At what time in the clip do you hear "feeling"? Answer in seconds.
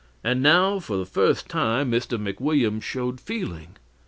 3.21-3.77